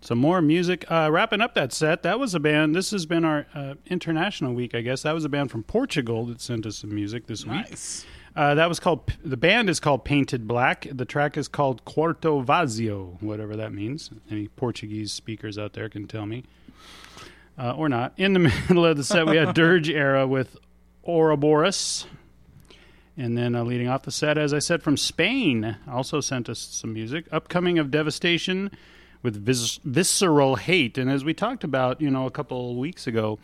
[0.00, 0.90] Some more music.
[0.90, 2.74] Uh, wrapping up that set, that was a band.
[2.74, 5.02] This has been our uh, international week, I guess.
[5.02, 7.68] That was a band from Portugal that sent us some music this week.
[7.68, 8.06] Nice.
[8.34, 9.12] Uh, that was called.
[9.22, 10.86] The band is called Painted Black.
[10.90, 14.08] The track is called Quarto Vazio, whatever that means.
[14.30, 16.44] Any Portuguese speakers out there can tell me,
[17.58, 18.14] uh, or not.
[18.16, 18.38] In the
[18.68, 20.56] middle of the set, we had Dirge Era with
[21.06, 22.06] Ouroboros,
[23.16, 26.58] and then uh, leading off the set, as I said, from Spain, also sent us
[26.58, 27.26] some music.
[27.30, 28.70] Upcoming of Devastation
[29.22, 33.38] with vis- Visceral Hate, and as we talked about, you know, a couple weeks ago.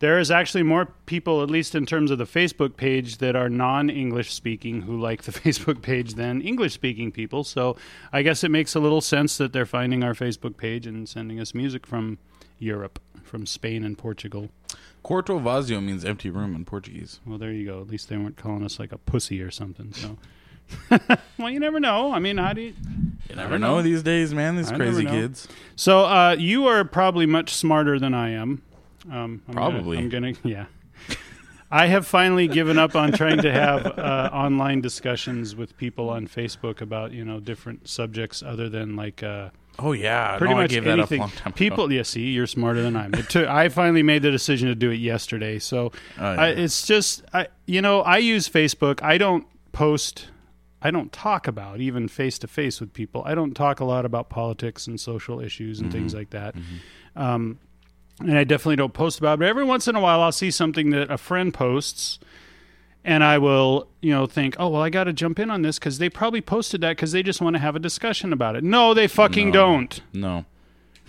[0.00, 3.48] There is actually more people, at least in terms of the Facebook page, that are
[3.48, 7.44] non-English speaking who like the Facebook page than English-speaking people.
[7.44, 7.76] So
[8.12, 11.38] I guess it makes a little sense that they're finding our Facebook page and sending
[11.38, 12.18] us music from
[12.58, 14.48] Europe, from Spain and Portugal.
[15.02, 17.20] Quarto vazio means empty room in Portuguese.
[17.26, 17.80] Well, there you go.
[17.80, 19.92] At least they weren't calling us like a pussy or something.
[19.92, 20.18] So,
[21.38, 22.12] well, you never know.
[22.12, 22.74] I mean, how do you?
[23.28, 23.82] You never know.
[23.82, 24.56] these days, man.
[24.56, 25.48] These I crazy kids.
[25.74, 28.62] So uh, you are probably much smarter than I am.
[29.10, 29.96] Um, I'm Probably.
[30.08, 30.66] Gonna, I'm gonna, yeah.
[31.70, 36.28] I have finally given up on trying to have uh, online discussions with people on
[36.28, 40.62] Facebook about you know different subjects other than like uh, Oh yeah, pretty no, I
[40.64, 40.96] much anything.
[40.96, 41.56] that up a long time ago.
[41.56, 43.12] people, yeah, see, you're smarter than I am.
[43.12, 45.58] Took, I finally made the decision to do it yesterday.
[45.58, 46.40] So Oh, yeah.
[46.40, 49.02] I, it's just, I, you know, I use Facebook.
[49.02, 50.28] I don't post.
[50.82, 53.22] I don't talk about even face to face with people.
[53.24, 55.98] I don't talk a lot about politics and social issues and Mm-hmm.
[55.98, 56.54] things like that.
[57.16, 57.58] Um,
[58.20, 59.38] and I definitely don't post about it.
[59.38, 62.18] But every once in a while, I'll see something that a friend posts,
[63.04, 65.78] and I will, you know, think, oh well, I got to jump in on this
[65.78, 68.64] because they probably posted that because they just want to have a discussion about it.
[68.64, 69.52] No, they fucking No.
[69.52, 70.00] don't.
[70.12, 70.44] no.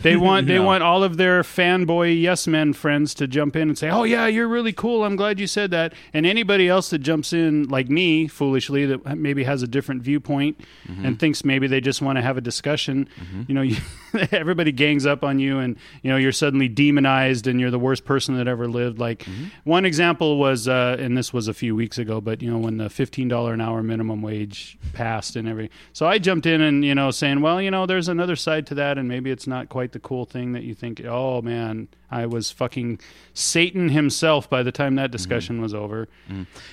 [0.03, 0.63] They want they No.
[0.63, 4.27] want all of their fanboy yes men friends to jump in and say, "Oh yeah,
[4.27, 5.03] you're really cool.
[5.03, 9.17] I'm glad you said that." And anybody else that jumps in like me foolishly that
[9.17, 11.05] maybe has a different viewpoint mm-hmm.
[11.05, 13.43] and thinks maybe they just want to have a discussion, mm-hmm.
[13.47, 13.77] you know, you,
[14.31, 18.05] everybody gangs up on you and you know, you're suddenly demonized and you're the worst
[18.05, 18.99] person that ever lived.
[18.99, 19.45] Like mm-hmm.
[19.63, 22.77] one example was uh and this was a few weeks ago, but you know, when
[22.77, 26.93] the $15 an hour minimum wage passed and every So I jumped in and, you
[26.93, 29.92] know, saying, "Well, you know, there's another side to that and maybe it's not quite
[29.93, 32.99] the cool thing that you think, oh man, I was fucking
[33.33, 36.07] Satan himself by the time that discussion was over.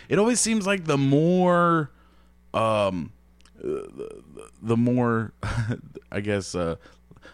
[0.09, 1.91] It always seems like the more,
[2.53, 3.13] um,
[3.59, 4.23] uh, the,
[4.63, 5.33] the more,
[6.11, 6.77] I guess, uh,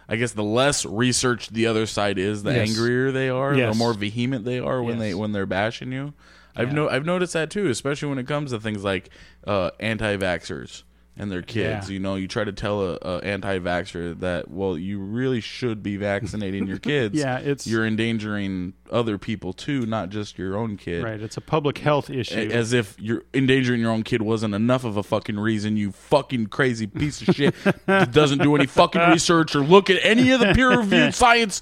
[0.09, 2.69] I guess the less researched the other side is, the Yes.
[2.69, 3.73] angrier they are, Yes.
[3.73, 6.13] the more vehement they are when they when they're bashing you.
[6.55, 6.73] I've Yeah.
[6.75, 9.09] no I've noticed that too, especially when it comes to things like
[9.45, 10.83] uh, anti-vaxxers
[11.17, 11.89] and their kids.
[11.89, 11.93] Yeah.
[11.93, 15.97] You know, you try to tell a, a anti-vaxxer that well, you really should be
[15.97, 17.15] vaccinating your kids.
[17.15, 21.03] Yeah, it's- you're endangering other people too, not just your own kid.
[21.03, 21.19] Right.
[21.21, 22.49] It's a public health issue.
[22.51, 26.47] As if you're endangering your own kid wasn't enough of a fucking reason, you fucking
[26.47, 27.53] crazy piece of shit
[27.85, 31.61] that doesn't do any fucking research or look at any of the peer reviewed science.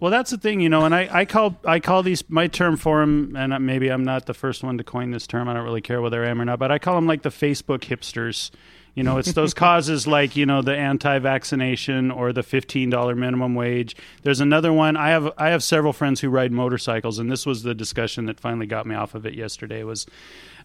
[0.00, 2.76] Well, that's the thing, you know, and I, I call I call these my term
[2.76, 5.48] for them, and maybe I'm not the first one to coin this term.
[5.48, 7.30] I don't really care whether I am or not, but I call them like the
[7.30, 8.50] Facebook hipsters.
[8.94, 13.56] You know, it's those causes like you know the anti-vaccination or the fifteen dollar minimum
[13.56, 13.96] wage.
[14.22, 14.96] There's another one.
[14.96, 18.38] I have I have several friends who ride motorcycles, and this was the discussion that
[18.38, 19.82] finally got me off of it yesterday.
[19.82, 20.06] Was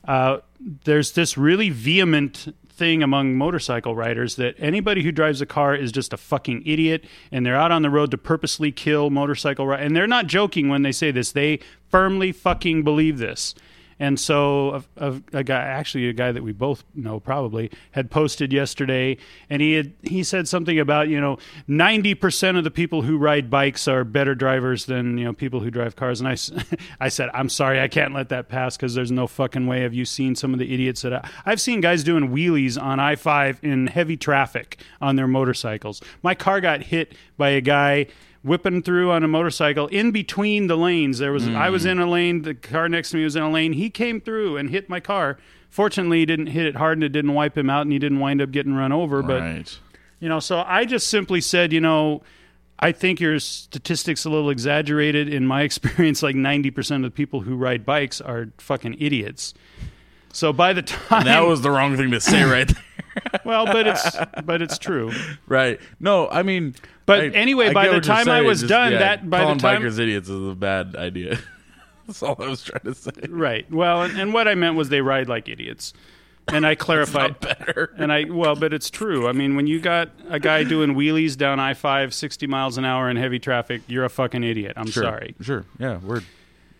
[0.07, 2.53] uh, there's this really vehement
[2.83, 7.05] thing among motorcycle riders that anybody who drives a car is just a fucking idiot
[7.31, 9.85] and they're out on the road to purposely kill motorcycle riders.
[9.85, 11.57] and they're not joking when they say this they
[11.89, 13.55] firmly fucking believe this
[14.03, 18.11] and so a, a, a guy actually a guy that we both know probably had
[18.11, 19.15] posted yesterday
[19.49, 21.37] and he had he said something about you know
[21.69, 25.71] 90% of the people who ride bikes are better drivers than you know people who
[25.71, 26.19] drive cars.
[26.19, 26.35] And I,
[26.99, 29.83] I said I'm sorry I can't let that pass because there's no fucking way.
[29.83, 32.99] Have you seen some of the idiots that I, I've seen guys doing wheelies on
[32.99, 36.01] I-5 in heavy traffic on their motorcycles.
[36.21, 38.07] My car got hit by a guy
[38.43, 41.19] whipping through on a motorcycle in between the lanes.
[41.19, 41.91] There was I was mm-hmm.
[41.91, 43.73] in a lane, the car next to me was in a lane.
[43.73, 45.37] He came through and hit my car.
[45.69, 48.19] Fortunately, he didn't hit it hard and it didn't wipe him out and he didn't
[48.19, 49.79] wind up getting run over, but right.
[50.19, 52.21] you know, so I just simply said, you know,
[52.79, 55.33] I think your statistics a little exaggerated.
[55.33, 59.53] In my experience, like 90% of the people who ride bikes are fucking idiots.
[60.33, 62.67] So by the time That was the wrong thing to say right
[63.31, 63.41] there.
[63.45, 65.11] well, but it's but it's true.
[65.47, 65.79] right.
[65.99, 66.75] No, I mean.
[67.05, 69.59] But I- anyway, I by the time I was just- done, yeah, that- by the
[69.59, 71.37] time- bikers idiots is a bad idea.
[72.07, 73.11] That's all I was trying to say.
[73.29, 73.69] Right.
[73.71, 75.93] Well, and, and what I meant was they ride like idiots.
[76.49, 77.93] And I clarified Better.
[77.97, 79.27] And I well, but it's true.
[79.29, 82.83] I mean, when you got a guy doing wheelies down I five, 60 miles an
[82.83, 84.73] hour in heavy traffic, you're a fucking idiot.
[84.75, 85.03] I'm Sure.
[85.03, 85.35] sorry.
[85.39, 85.63] Sure.
[85.79, 85.99] Yeah.
[85.99, 86.25] Word.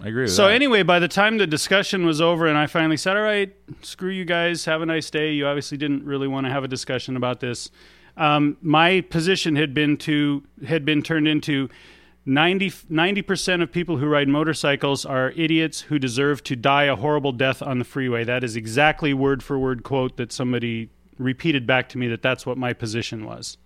[0.02, 0.54] I agree with So that.
[0.54, 4.10] anyway, by the time the discussion was over, and I finally said, "All right, screw
[4.12, 4.66] you guys.
[4.66, 7.72] Have a nice day." You obviously didn't really want to have a discussion about this.
[8.18, 11.70] Um, my position had been to had been turned into
[12.26, 17.32] 90 percent of people who ride motorcycles are idiots who deserve to die a horrible
[17.32, 18.24] death on the freeway.
[18.24, 22.46] That is exactly word for word quote that somebody repeated back to me that that's
[22.46, 23.58] what my position was.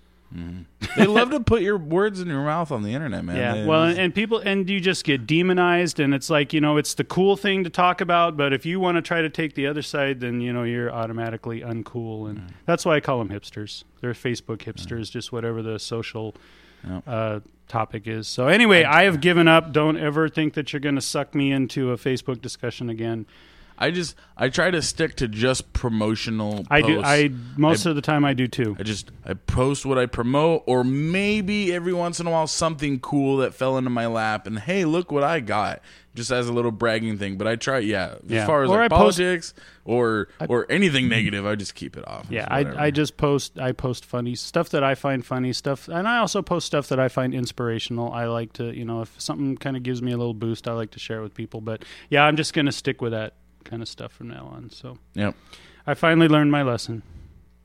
[0.98, 3.36] They love to put your words in your mouth on the internet, man.
[3.38, 3.54] Yeah.
[3.56, 6.94] They- Well, and people and you just get demonized, and it's like you know it's
[6.96, 9.68] the cool thing to talk about, but if you want to try to take the
[9.68, 13.84] other side, then you know you're automatically uncool, and that's why I call them hipsters.
[14.02, 16.36] They're Facebook hipsters, just whatever the social
[17.08, 18.28] uh, topic is.
[18.28, 19.72] So anyway, I have given up.
[19.74, 23.26] Don't ever think that you're going to suck me into a Facebook discussion again.
[23.78, 26.66] I just I try to stick to just promotional.
[26.70, 26.96] I do.
[26.96, 27.10] posts.
[27.10, 28.76] I most of the time I do too.
[28.80, 33.00] I just I post what I promote, or maybe every once in a while something
[33.00, 35.82] cool that fell into my lap, and hey, look what I got,
[36.16, 37.38] just as a little bragging thing.
[37.38, 38.16] But I try, yeah.
[38.26, 38.42] Yeah.
[38.42, 39.54] As far as Or like I post- politics
[39.86, 42.28] or or anything negative, I just keep it off.
[42.30, 42.88] Yeah, I.
[42.88, 46.42] I just post I post funny stuff that I find funny stuff, and I also
[46.42, 48.12] post stuff that I find inspirational.
[48.12, 50.74] I like to, you know, if something kind of gives me a little boost, I
[50.74, 51.62] like to share it with people.
[51.62, 53.34] But yeah, I'm just gonna stick with that
[53.68, 54.70] kind of stuff from now on.
[54.72, 55.36] So Yep.
[55.86, 57.04] I finally learned my lesson.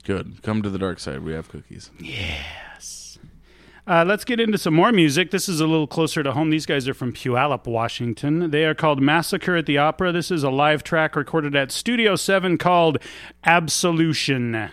[0.05, 0.43] Good.
[0.43, 1.23] Come to the dark side.
[1.23, 1.91] We have cookies.
[2.01, 3.19] Yes.
[3.85, 5.33] Uh, let's get into some more music.
[5.33, 6.51] This is a little closer to home.
[6.51, 8.51] These guys are from Puyallup, Washington.
[8.51, 10.13] They are called Massacre at the Opera.
[10.13, 12.99] This is a live track recorded at Studio 7 called
[13.45, 14.71] Absolution.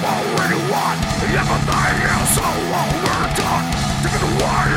[0.00, 2.48] for anyone Everything is so
[2.80, 3.66] overdone
[4.04, 4.75] it away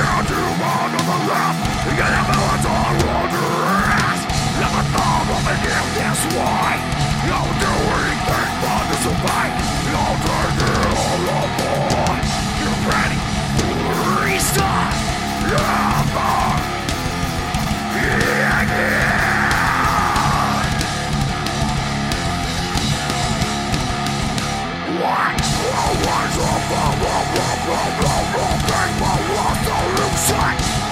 [27.69, 30.88] Bang my lost illusion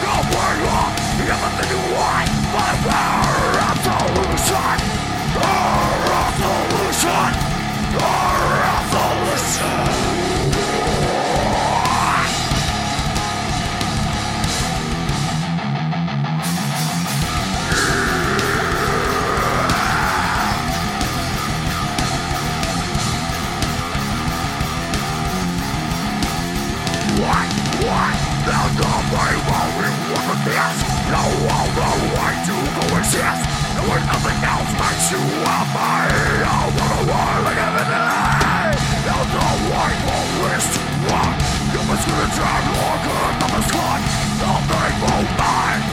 [31.07, 33.43] No other way to coexist
[33.79, 38.75] And when nothing else makes you happy I wanna work like heavenly
[39.07, 41.31] There's no way for this to run
[41.71, 44.01] You must get a job or good numbers cut
[44.43, 45.83] Nothing will mind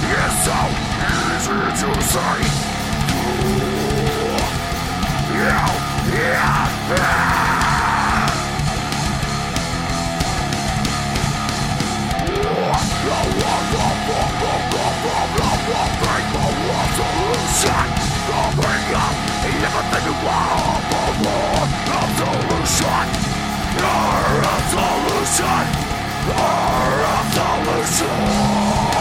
[0.00, 0.60] It's so
[1.12, 2.40] easy to say
[3.12, 3.52] You,
[5.36, 5.68] yeah,
[6.16, 7.55] yeah
[17.56, 19.16] solution up.
[21.88, 23.06] Absolution
[23.80, 25.64] Our absolution
[26.36, 28.95] Our absolution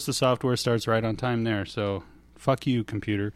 [0.00, 1.66] course the software starts right on time there.
[1.66, 2.04] So
[2.34, 3.34] fuck you, computer.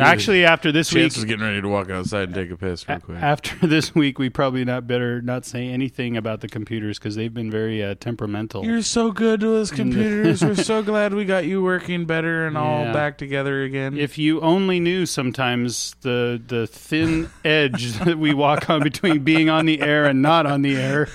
[0.00, 2.88] Actually, after this week, Chance was getting ready to walk outside and take a piss
[2.88, 3.18] real quick.
[3.18, 7.32] after this week, we probably not better not say anything about the computers because they've
[7.34, 8.64] been very uh, temperamental.
[8.64, 10.42] You're so good to us computers.
[10.42, 12.92] We're so glad we got you working better and all Yeah.
[12.92, 13.96] back together again.
[13.98, 19.48] if you only knew sometimes the the thin edge that we walk on between being
[19.50, 21.08] on the air and not on the air.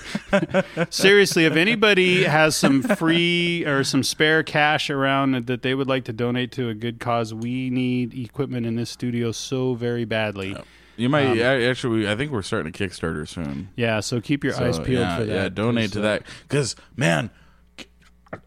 [0.90, 6.04] Seriously, if anybody has some free or some spare cash around that they would like
[6.04, 10.56] to donate to a good cause, we need equipment in this studio so very badly.
[10.96, 12.08] you might um, actually.
[12.08, 13.70] I think we're starting a Kickstarter soon.
[13.76, 15.34] Yeah, so keep your So, eyes peeled yeah, for that.
[15.34, 17.30] Yeah, donate to uh, that because man,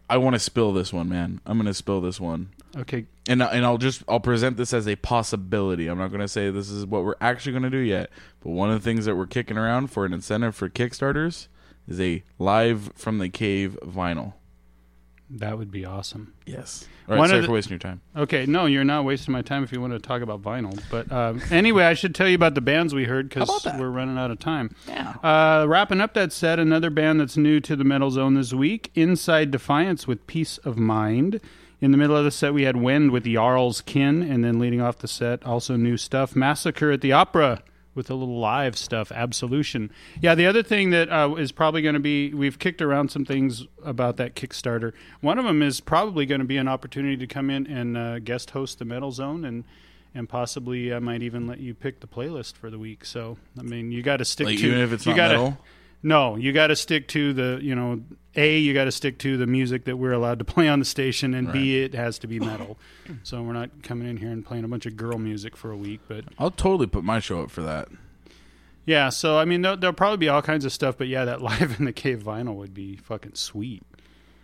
[0.08, 1.40] I want to spill this one, man.
[1.46, 2.50] I'm gonna spill this one.
[2.76, 5.88] Okay, and and I'll just I'll present this as a possibility.
[5.88, 8.10] I'm not going to say this is what we're actually going to do yet,
[8.40, 11.48] but one of the things that we're kicking around for an incentive for Kickstarters
[11.88, 14.34] is a live from the cave vinyl.
[15.30, 16.32] That would be awesome.
[16.46, 16.86] Yes.
[17.06, 18.00] All right, One of sorry the- for wasting your time.
[18.16, 20.78] Okay, no, you're not wasting my time if you want to talk about vinyl.
[20.90, 23.48] But um, anyway, I should tell you about the bands we heard because
[23.78, 24.74] we're running out of time.
[24.86, 25.14] Yeah.
[25.22, 28.90] Uh, wrapping up that set, another band that's new to the Metal Zone this week,
[28.94, 31.40] Inside Defiance with Peace of Mind.
[31.80, 34.80] In the middle of the set, we had Wind with Jarl's Kin, and then leading
[34.80, 37.62] off the set, also new stuff, Massacre at the Opera
[37.98, 39.90] with a little live stuff, Absolution.
[40.22, 43.26] Yeah, the other thing that uh, is probably going to be, we've kicked around some
[43.26, 44.92] things about that Kickstarter.
[45.20, 48.20] One of them is probably going to be an opportunity to come in and uh,
[48.20, 49.64] guest host the Metal Zone, and
[50.14, 53.04] and possibly I might even let you pick the playlist for the week.
[53.04, 55.34] So I mean, you got to stick Like to even if it's you not gotta,
[55.34, 55.58] metal.
[56.02, 58.00] No, you got to stick to the you know
[58.36, 60.84] a you got to stick to the music that we're allowed to play on the
[60.84, 62.78] station, and b it has to be metal.
[63.22, 65.76] so we're not coming in here and playing a bunch of girl music for a
[65.76, 67.88] week, but I'll totally put my show up for that.
[68.86, 71.42] yeah, so I mean, there'll, there'll probably be all kinds of stuff, but yeah, that
[71.50, 73.82] live in the cave vinyl would be fucking sweet.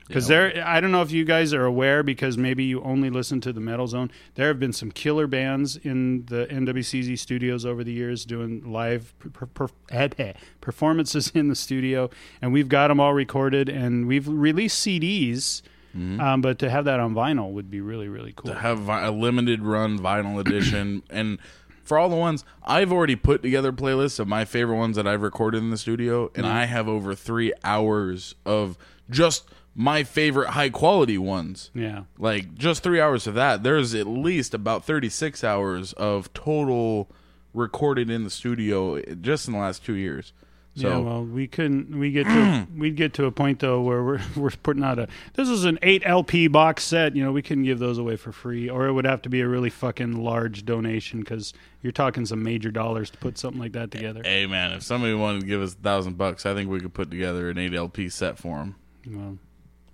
[0.07, 3.41] Because there, I don't know if you guys are aware, because maybe you only listen
[3.43, 4.11] to the Metal Zone.
[4.35, 9.15] There have been some killer bands in the NWCZ studios over the years doing live
[9.19, 12.11] per, per, per, eh, eh, performances in the studio,
[12.43, 15.63] and we've got them all recorded, and we've released CDs.
[15.97, 16.21] Mm-hmm.
[16.21, 18.53] Um, but to have that on vinyl would be really, really cool.
[18.53, 21.39] to have a limited run vinyl edition and
[21.85, 25.23] for all the ones I've already put together playlists of my favorite ones that I've
[25.23, 26.57] recorded in the studio and mm-hmm.
[26.57, 28.77] I have over 3 hours of
[29.09, 31.71] just my favorite high quality ones.
[31.75, 32.05] yeah.
[32.19, 33.63] Like just 3 hours of that.
[33.63, 37.11] There's at least about 36 hours of total
[37.53, 40.33] recorded in the studio just in the last 2 years.
[40.77, 41.97] So yeah, well, we couldn't.
[41.97, 45.07] We get to we'd get to a point though where we're we're putting out a.
[45.35, 47.15] This is an eight LP box set.
[47.15, 49.41] You know, we couldn't give those away for free, or it would have to be
[49.41, 53.71] a really fucking large donation because you're talking some major dollars to put something like
[53.73, 54.23] that together.
[54.25, 56.93] Hey man, if somebody wanted to give us a thousand bucks, I think we could
[56.93, 58.75] put together an 8 LP set for them.
[59.09, 59.39] Well,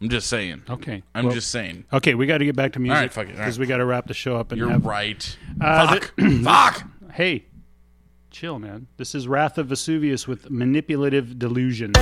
[0.00, 0.62] I'm just saying.
[0.68, 1.84] okay, I'm Well, just saying.
[1.92, 2.14] okay.
[2.14, 3.60] We got to get back to music right, fuck it, because right.
[3.60, 4.86] we got to wrap the show up and You're have.
[4.86, 5.36] right.
[5.60, 6.14] Uh, Fuck.
[6.42, 6.84] Fuck.
[7.12, 7.44] Hey,
[8.30, 8.86] chill, man.
[8.96, 11.92] This is Wrath of Vesuvius with manipulative delusion.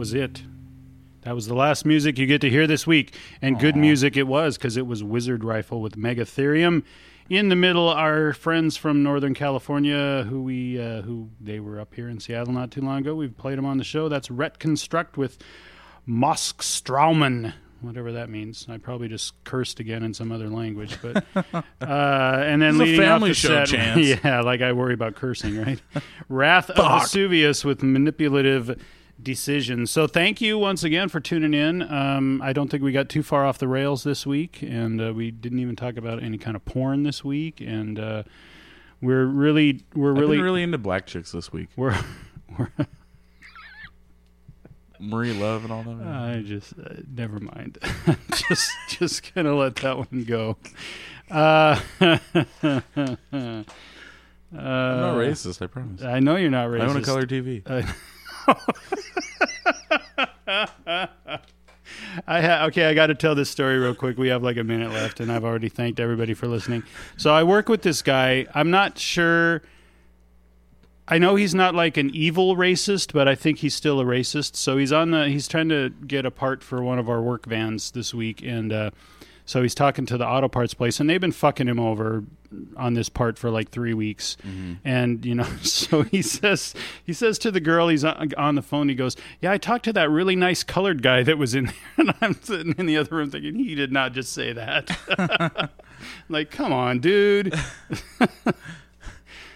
[0.00, 0.44] Was it.
[1.24, 4.22] That was the last music you get to hear this week, and good music it
[4.22, 6.84] was because it was Wizard Rifle with Megatherium.
[7.28, 11.94] In the middle, our friends from Northern California, who we uh, who they were up
[11.94, 13.14] here in Seattle not too long ago.
[13.14, 14.08] We've played them on the show.
[14.08, 15.36] That's Ret Construct with
[16.08, 17.52] Moskstraumen,
[17.82, 18.64] whatever that means.
[18.70, 22.88] I probably just cursed again in some other language, but uh, and then This is
[22.88, 24.20] a leading off family the show, set, Chance.
[24.24, 25.82] yeah, like I worry about cursing, right?
[26.30, 28.80] Wrath of Vesuvius with manipulative
[29.22, 29.90] decisions.
[29.90, 31.82] So thank you once again for tuning in.
[31.82, 35.12] Um, I don't think we got too far off the rails this week, and uh,
[35.12, 38.22] we didn't even talk about any kind of porn this week, and uh,
[39.00, 41.68] we're really we're really, really into black chicks this week.
[41.76, 41.98] we're
[42.58, 42.70] we're.
[45.02, 46.06] Marie Luv and all that.
[46.06, 47.78] I just uh, never mind.
[48.48, 50.58] just just gonna let that one go.
[51.30, 51.80] Uh,
[54.52, 56.02] I'm not racist, I promise.
[56.02, 56.82] I know you're not racist.
[56.82, 57.86] I own a color TV.
[62.26, 64.18] I ha- okay, I got to tell this story real quick.
[64.18, 66.82] We have like a minute left, and I've already thanked everybody for listening.
[67.16, 68.46] So I work with this guy.
[68.54, 69.62] I'm not sure.
[71.08, 74.56] I know he's not like an evil racist, but I think he's still a racist.
[74.56, 75.28] So he's on the.
[75.28, 78.72] He's trying to get a part for one of our work vans this week, and
[78.72, 78.90] uh,
[79.50, 82.22] so he's talking to the auto parts place, and they've been fucking him over
[82.76, 84.36] on this part for like three weeks.
[84.46, 84.74] Mm-hmm.
[84.84, 86.72] And you know, so he says
[87.02, 88.88] he says to the girl he's on, on the phone.
[88.88, 91.74] He goes, "Yeah, I talked to that really nice colored guy that was in there."
[91.96, 95.70] And I'm sitting in the other room thinking, he did not just say that.
[96.28, 97.52] like, come on, dude.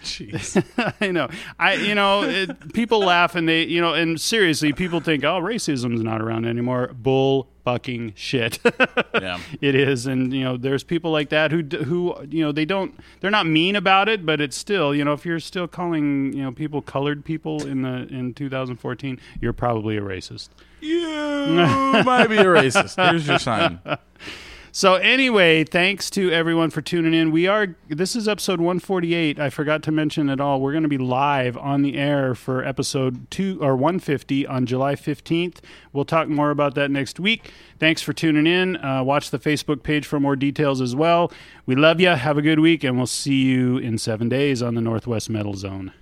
[0.05, 0.63] Jeez.
[1.01, 1.27] I know.
[1.59, 5.39] I you know, it, people laugh and they you know, and seriously, people think, "Oh,
[5.39, 8.59] racism's not around anymore." Bull fucking shit.
[9.15, 9.39] yeah.
[9.59, 12.97] it is, and you know, there's people like that who who you know they don't
[13.19, 16.43] they're not mean about it, but it's still you know if you're still calling you
[16.43, 20.49] know people colored people in the in 2014, you're probably a racist.
[20.81, 21.01] You
[22.05, 23.03] might be a racist.
[23.09, 23.79] Here's your sign.
[24.75, 27.31] So anyway, thanks to everyone for tuning in.
[27.31, 29.39] We are this is episode 148.
[29.39, 30.59] I forgot to mention at all.
[30.59, 34.95] We're going to be live on the air for episode 2 or 150 on July
[34.95, 35.59] 15th.
[35.93, 37.53] We'll talk more about that next week.
[37.79, 38.75] Thanks for tuning in.
[38.83, 41.31] Uh, watch the Facebook page for more details as well.
[41.65, 42.09] We love you.
[42.09, 45.53] Have a good week and we'll see you in 7 days on the Northwest Metal
[45.53, 45.93] Zone.